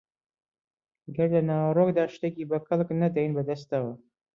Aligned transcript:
گەر 1.15 1.29
لە 1.35 1.41
ناوەڕۆکدا 1.49 2.03
شتێکی 2.13 2.47
بە 2.49 2.57
کەڵک 2.67 2.89
نەدەین 3.01 3.31
بەدەستەوە 3.37 3.93